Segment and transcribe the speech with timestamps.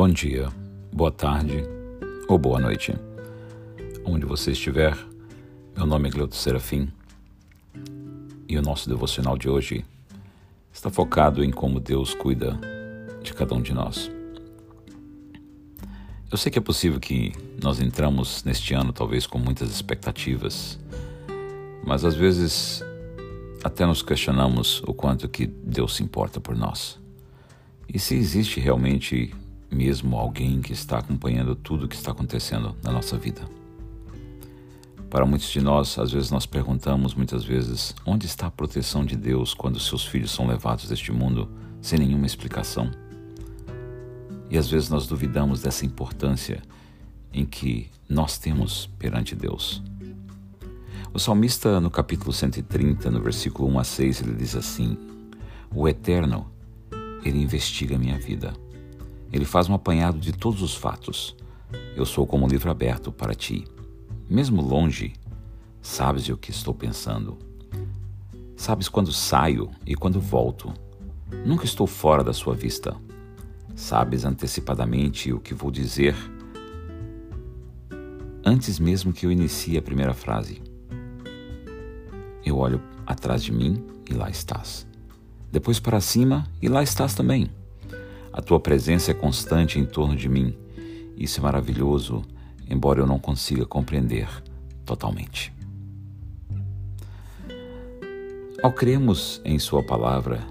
[0.00, 0.48] Bom dia,
[0.90, 1.62] boa tarde
[2.26, 2.94] ou boa noite.
[4.02, 4.96] Onde você estiver,
[5.76, 6.88] meu nome é Gleuto Serafim
[8.48, 9.84] e o nosso devocional de hoje
[10.72, 12.58] está focado em como Deus cuida
[13.22, 14.10] de cada um de nós.
[16.32, 20.78] Eu sei que é possível que nós entramos neste ano talvez com muitas expectativas,
[21.84, 22.82] mas às vezes
[23.62, 26.98] até nos questionamos o quanto que Deus se importa por nós.
[27.86, 29.34] E se existe realmente
[29.70, 33.42] mesmo alguém que está acompanhando tudo o que está acontecendo na nossa vida.
[35.08, 39.16] Para muitos de nós, às vezes nós perguntamos muitas vezes onde está a proteção de
[39.16, 41.48] Deus quando seus filhos são levados deste mundo
[41.80, 42.90] sem nenhuma explicação.
[44.48, 46.62] E às vezes nós duvidamos dessa importância
[47.32, 49.82] em que nós temos perante Deus.
[51.12, 54.96] O salmista, no capítulo 130, no versículo 1 a 6, ele diz assim:
[55.74, 56.48] O Eterno
[57.24, 58.52] ele investiga minha vida.
[59.32, 61.36] Ele faz um apanhado de todos os fatos.
[61.94, 63.64] Eu sou como um livro aberto para ti.
[64.28, 65.12] Mesmo longe,
[65.80, 67.38] sabes o que estou pensando.
[68.56, 70.72] Sabes quando saio e quando volto.
[71.44, 72.96] Nunca estou fora da sua vista.
[73.74, 76.14] Sabes antecipadamente o que vou dizer
[78.44, 80.60] antes mesmo que eu inicie a primeira frase.
[82.44, 84.90] Eu olho atrás de mim e lá estás
[85.50, 87.50] depois para cima e lá estás também.
[88.32, 90.56] A tua presença é constante em torno de mim.
[91.16, 92.22] Isso é maravilhoso,
[92.68, 94.28] embora eu não consiga compreender
[94.84, 95.52] totalmente.
[98.62, 100.46] Ao cremos em Sua palavra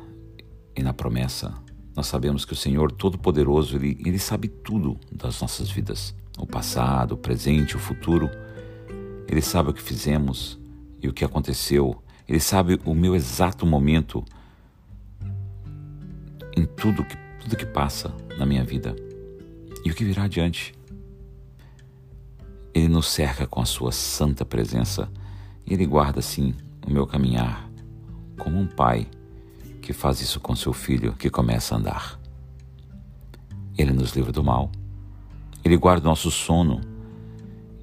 [0.75, 1.53] e na promessa,
[1.95, 7.13] nós sabemos que o Senhor Todo-Poderoso, ele, ele sabe tudo das nossas vidas: o passado,
[7.13, 8.29] o presente, o futuro.
[9.27, 10.59] Ele sabe o que fizemos
[11.01, 12.01] e o que aconteceu.
[12.27, 14.23] Ele sabe o meu exato momento
[16.57, 18.95] em tudo que, tudo que passa na minha vida
[19.83, 20.73] e o que virá adiante.
[22.73, 25.09] Ele nos cerca com a sua santa presença
[25.65, 26.53] e ele guarda assim
[26.85, 27.69] o meu caminhar,
[28.37, 29.07] como um pai
[29.81, 32.19] que faz isso com seu filho que começa a andar.
[33.77, 34.71] Ele nos livra do mal,
[35.63, 36.81] ele guarda o nosso sono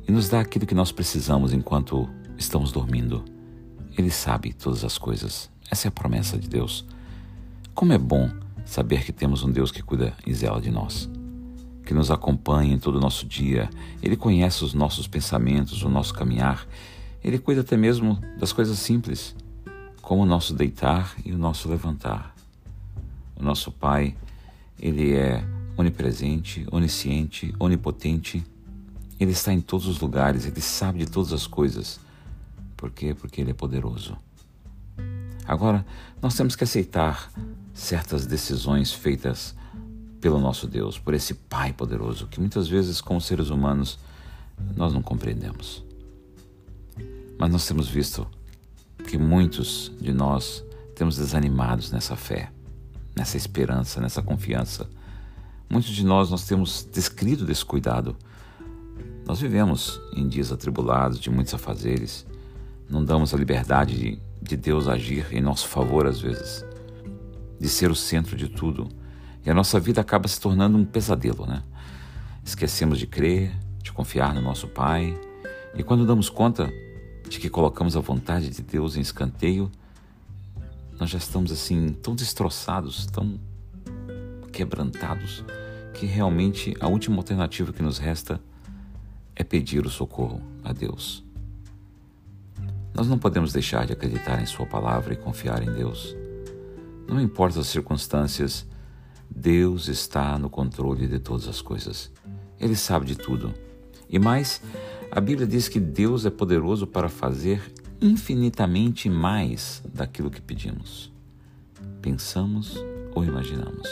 [0.06, 3.24] e nos dá aquilo que nós precisamos enquanto estamos dormindo.
[3.96, 5.50] Ele sabe todas as coisas.
[5.70, 6.84] Essa é a promessa de Deus.
[7.74, 8.30] Como é bom
[8.66, 11.08] saber que temos um Deus que cuida e zela de nós,
[11.86, 13.70] que nos acompanha em todo o nosso dia.
[14.02, 16.66] Ele conhece os nossos pensamentos, o nosso caminhar.
[17.24, 19.34] Ele cuida até mesmo das coisas simples,
[20.02, 22.34] como o nosso deitar e o nosso levantar.
[23.36, 24.16] O nosso Pai,
[24.78, 25.42] ele é
[25.76, 28.44] onipresente, onisciente, onipotente.
[29.18, 32.00] Ele está em todos os lugares, ele sabe de todas as coisas.
[32.76, 33.14] Por quê?
[33.14, 34.16] Porque ele é poderoso.
[35.46, 35.86] Agora,
[36.20, 37.30] nós temos que aceitar
[37.72, 39.54] certas decisões feitas
[40.20, 43.98] pelo nosso Deus, por esse Pai poderoso, que muitas vezes, como seres humanos,
[44.74, 45.84] nós não compreendemos.
[47.38, 48.26] Mas nós temos visto
[49.06, 50.64] que muitos de nós
[50.94, 52.50] temos desanimados nessa fé,
[53.14, 54.88] nessa esperança, nessa confiança.
[55.68, 58.16] Muitos de nós nós temos descrito desse cuidado.
[59.26, 62.26] Nós vivemos em dias atribulados, de muitos afazeres.
[62.88, 64.18] Não damos a liberdade de,
[64.48, 66.64] de Deus agir em nosso favor às vezes
[67.58, 68.88] de ser o centro de tudo.
[69.44, 71.62] E a nossa vida acaba se tornando um pesadelo, né?
[72.44, 73.52] Esquecemos de crer,
[73.82, 75.18] de confiar no nosso Pai,
[75.74, 76.72] e quando damos conta
[77.28, 79.70] de que colocamos a vontade de Deus em escanteio,
[80.98, 83.38] nós já estamos assim tão destroçados, tão
[84.52, 85.44] quebrantados,
[85.92, 88.40] que realmente a última alternativa que nos resta
[89.34, 91.25] é pedir o socorro a Deus.
[92.96, 96.16] Nós não podemos deixar de acreditar em Sua palavra e confiar em Deus.
[97.06, 98.66] Não importa as circunstâncias,
[99.28, 102.10] Deus está no controle de todas as coisas.
[102.58, 103.52] Ele sabe de tudo.
[104.08, 104.62] E mais,
[105.10, 107.70] a Bíblia diz que Deus é poderoso para fazer
[108.00, 111.12] infinitamente mais daquilo que pedimos,
[112.00, 112.82] pensamos
[113.14, 113.88] ou imaginamos.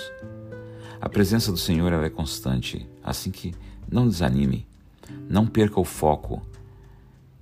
[0.99, 3.55] A presença do Senhor é constante, assim que
[3.87, 4.67] não desanime,
[5.28, 6.40] não perca o foco,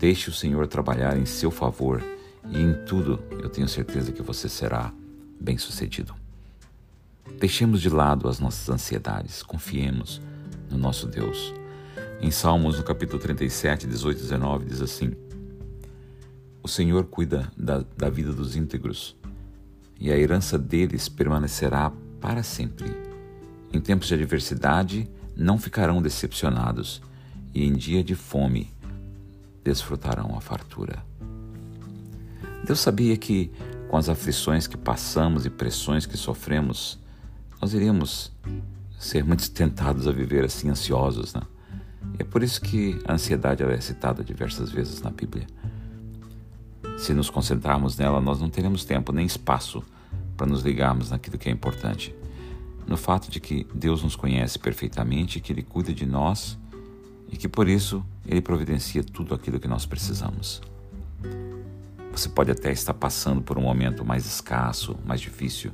[0.02, 2.02] deixe o Senhor trabalhar em seu favor
[2.50, 4.93] e em tudo eu tenho certeza que você será
[5.40, 6.12] bem-sucedido.
[7.38, 10.20] Deixemos de lado as nossas ansiedades, confiemos
[10.69, 11.54] no nosso Deus.
[12.20, 15.12] Em Salmos, no capítulo 37, 18 e 19, diz assim:
[16.60, 19.16] O Senhor cuida da, da vida dos íntegros,
[20.00, 22.93] e a herança deles permanecerá para sempre.
[23.72, 27.00] Em tempos de adversidade, não ficarão decepcionados,
[27.55, 28.69] e em dia de fome,
[29.62, 31.04] desfrutarão a fartura.
[32.64, 33.50] Deus sabia que
[33.88, 36.98] com as aflições que passamos e pressões que sofremos,
[37.60, 38.32] nós iríamos
[38.98, 41.42] ser muito tentados a viver assim ansiosos, né?
[42.18, 45.46] E é por isso que a ansiedade é citada diversas vezes na Bíblia.
[46.98, 49.82] Se nos concentrarmos nela, nós não teremos tempo nem espaço
[50.36, 52.14] para nos ligarmos naquilo que é importante.
[52.86, 56.58] No fato de que Deus nos conhece perfeitamente, que Ele cuida de nós
[57.32, 60.61] e que por isso Ele providencia tudo aquilo que nós precisamos.
[62.12, 65.73] Você pode até estar passando por um momento mais escasso, mais difícil,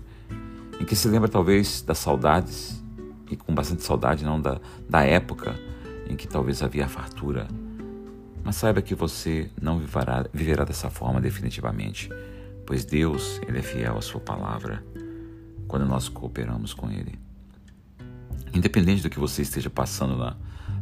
[0.81, 2.81] em que se lembra talvez das saudades,
[3.29, 5.55] e com bastante saudade, não da, da época
[6.09, 7.49] em que talvez havia fartura.
[8.45, 12.09] Mas saiba que você não viverá, viverá dessa forma definitivamente,
[12.65, 14.83] pois Deus ele é fiel à sua palavra
[15.67, 17.19] quando nós cooperamos com Ele.
[18.55, 20.35] Independente do que você esteja passando na,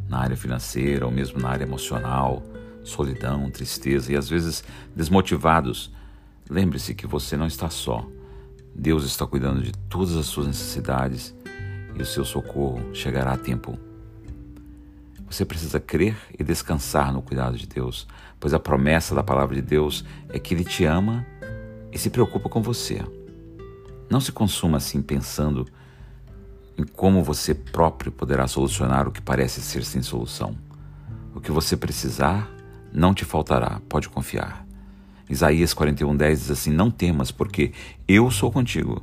[0.09, 2.43] na área financeira ou mesmo na área emocional,
[2.83, 4.63] solidão, tristeza e às vezes
[4.95, 5.91] desmotivados,
[6.49, 8.05] lembre-se que você não está só.
[8.73, 11.35] Deus está cuidando de todas as suas necessidades
[11.95, 13.77] e o seu socorro chegará a tempo.
[15.29, 18.07] Você precisa crer e descansar no cuidado de Deus,
[18.39, 21.25] pois a promessa da palavra de Deus é que Ele te ama
[21.91, 23.03] e se preocupa com você.
[24.09, 25.65] Não se consuma assim pensando
[26.77, 30.55] em como você próprio poderá solucionar o que parece ser sem solução.
[31.33, 32.49] O que você precisar
[32.93, 34.65] não te faltará, pode confiar.
[35.29, 37.73] Isaías 41:10 diz assim: Não temas, porque
[38.07, 39.01] eu sou contigo.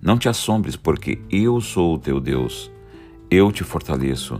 [0.00, 2.70] Não te assombres, porque eu sou o teu Deus.
[3.30, 4.38] Eu te fortaleço,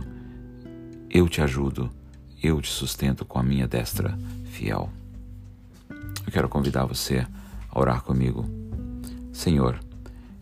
[1.09, 1.89] eu te ajudo,
[2.43, 4.89] eu te sustento com a minha destra fiel.
[5.89, 7.25] Eu quero convidar você
[7.69, 8.45] a orar comigo.
[9.31, 9.79] Senhor,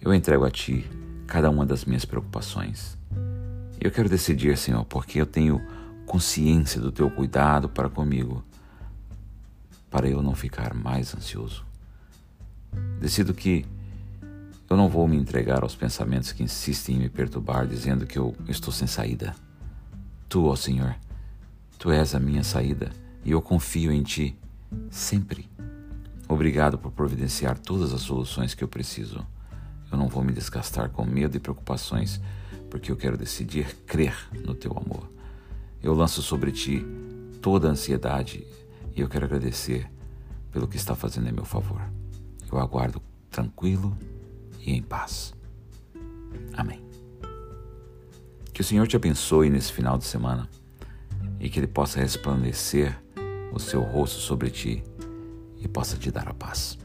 [0.01, 0.85] eu entrego a Ti
[1.31, 2.97] cada uma das minhas preocupações.
[3.79, 5.65] Eu quero decidir, Senhor, porque eu tenho
[6.05, 8.43] consciência do Teu cuidado para comigo
[9.89, 11.65] para eu não ficar mais ansioso.
[12.99, 13.65] Decido que
[14.69, 18.35] eu não vou me entregar aos pensamentos que insistem em me perturbar, dizendo que eu
[18.49, 19.33] estou sem saída.
[20.27, 20.95] Tu, ó Senhor,
[21.79, 22.91] Tu és a minha saída
[23.23, 24.37] e eu confio em Ti
[24.89, 25.49] sempre.
[26.27, 29.25] Obrigado por providenciar todas as soluções que eu preciso.
[29.91, 32.21] Eu não vou me desgastar com medo e preocupações,
[32.69, 34.15] porque eu quero decidir crer
[34.45, 35.09] no Teu amor.
[35.83, 36.85] Eu lanço sobre Ti
[37.41, 38.45] toda a ansiedade
[38.95, 39.89] e eu quero agradecer
[40.51, 41.81] pelo que está fazendo em meu favor.
[42.51, 43.97] Eu aguardo tranquilo
[44.59, 45.33] e em paz.
[46.53, 46.85] Amém.
[48.53, 50.47] Que o Senhor te abençoe nesse final de semana
[51.39, 53.01] e que Ele possa resplandecer
[53.51, 54.83] o seu rosto sobre ti
[55.57, 56.77] e possa te dar a paz.